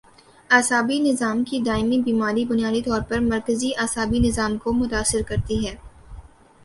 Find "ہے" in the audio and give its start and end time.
5.67-5.75